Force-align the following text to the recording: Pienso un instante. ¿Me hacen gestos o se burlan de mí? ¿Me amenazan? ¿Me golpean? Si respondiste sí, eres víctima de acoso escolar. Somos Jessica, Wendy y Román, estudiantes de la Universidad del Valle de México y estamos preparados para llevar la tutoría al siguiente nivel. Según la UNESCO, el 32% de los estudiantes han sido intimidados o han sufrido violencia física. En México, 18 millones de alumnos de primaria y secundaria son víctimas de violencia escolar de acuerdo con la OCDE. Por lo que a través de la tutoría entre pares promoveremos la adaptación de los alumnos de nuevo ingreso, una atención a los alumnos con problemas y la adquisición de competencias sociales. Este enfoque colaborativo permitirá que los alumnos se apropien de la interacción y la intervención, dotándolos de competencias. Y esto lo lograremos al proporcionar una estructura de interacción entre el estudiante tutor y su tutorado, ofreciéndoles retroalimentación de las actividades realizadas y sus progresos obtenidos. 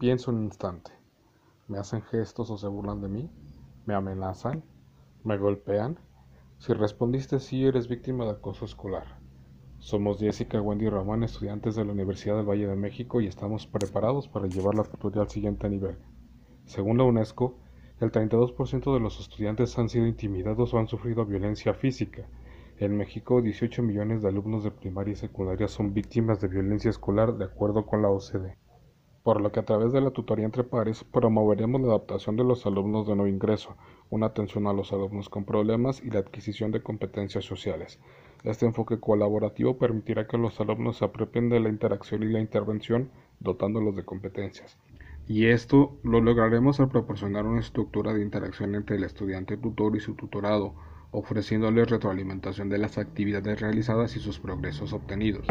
Pienso 0.00 0.30
un 0.30 0.44
instante. 0.44 0.92
¿Me 1.68 1.76
hacen 1.76 2.00
gestos 2.00 2.50
o 2.50 2.56
se 2.56 2.66
burlan 2.66 3.02
de 3.02 3.08
mí? 3.08 3.30
¿Me 3.84 3.92
amenazan? 3.92 4.64
¿Me 5.24 5.36
golpean? 5.36 5.98
Si 6.56 6.72
respondiste 6.72 7.38
sí, 7.38 7.66
eres 7.66 7.86
víctima 7.86 8.24
de 8.24 8.30
acoso 8.30 8.64
escolar. 8.64 9.18
Somos 9.78 10.18
Jessica, 10.18 10.58
Wendy 10.58 10.86
y 10.86 10.88
Román, 10.88 11.22
estudiantes 11.22 11.74
de 11.74 11.84
la 11.84 11.92
Universidad 11.92 12.36
del 12.36 12.48
Valle 12.48 12.66
de 12.66 12.76
México 12.76 13.20
y 13.20 13.26
estamos 13.26 13.66
preparados 13.66 14.26
para 14.26 14.46
llevar 14.46 14.74
la 14.74 14.84
tutoría 14.84 15.20
al 15.20 15.28
siguiente 15.28 15.68
nivel. 15.68 15.98
Según 16.64 16.96
la 16.96 17.04
UNESCO, 17.04 17.58
el 18.00 18.10
32% 18.10 18.94
de 18.94 19.00
los 19.00 19.20
estudiantes 19.20 19.78
han 19.78 19.90
sido 19.90 20.06
intimidados 20.06 20.72
o 20.72 20.78
han 20.78 20.88
sufrido 20.88 21.26
violencia 21.26 21.74
física. 21.74 22.26
En 22.78 22.96
México, 22.96 23.42
18 23.42 23.82
millones 23.82 24.22
de 24.22 24.28
alumnos 24.28 24.64
de 24.64 24.70
primaria 24.70 25.12
y 25.12 25.16
secundaria 25.16 25.68
son 25.68 25.92
víctimas 25.92 26.40
de 26.40 26.48
violencia 26.48 26.88
escolar 26.88 27.36
de 27.36 27.44
acuerdo 27.44 27.84
con 27.84 28.00
la 28.00 28.08
OCDE. 28.08 28.56
Por 29.22 29.42
lo 29.42 29.52
que 29.52 29.60
a 29.60 29.64
través 29.66 29.92
de 29.92 30.00
la 30.00 30.12
tutoría 30.12 30.46
entre 30.46 30.64
pares 30.64 31.04
promoveremos 31.04 31.82
la 31.82 31.88
adaptación 31.88 32.36
de 32.36 32.44
los 32.44 32.64
alumnos 32.64 33.06
de 33.06 33.14
nuevo 33.16 33.28
ingreso, 33.28 33.76
una 34.08 34.26
atención 34.26 34.66
a 34.66 34.72
los 34.72 34.94
alumnos 34.94 35.28
con 35.28 35.44
problemas 35.44 36.02
y 36.02 36.10
la 36.10 36.20
adquisición 36.20 36.72
de 36.72 36.82
competencias 36.82 37.44
sociales. 37.44 38.00
Este 38.44 38.64
enfoque 38.64 38.98
colaborativo 38.98 39.76
permitirá 39.76 40.26
que 40.26 40.38
los 40.38 40.58
alumnos 40.58 40.96
se 40.96 41.04
apropien 41.04 41.50
de 41.50 41.60
la 41.60 41.68
interacción 41.68 42.22
y 42.22 42.28
la 42.28 42.40
intervención, 42.40 43.10
dotándolos 43.40 43.94
de 43.94 44.06
competencias. 44.06 44.78
Y 45.28 45.46
esto 45.46 45.98
lo 46.02 46.22
lograremos 46.22 46.80
al 46.80 46.88
proporcionar 46.88 47.44
una 47.46 47.60
estructura 47.60 48.14
de 48.14 48.22
interacción 48.22 48.74
entre 48.74 48.96
el 48.96 49.04
estudiante 49.04 49.58
tutor 49.58 49.94
y 49.96 50.00
su 50.00 50.14
tutorado, 50.14 50.74
ofreciéndoles 51.10 51.90
retroalimentación 51.90 52.70
de 52.70 52.78
las 52.78 52.96
actividades 52.96 53.60
realizadas 53.60 54.16
y 54.16 54.20
sus 54.20 54.38
progresos 54.38 54.92
obtenidos. 54.92 55.46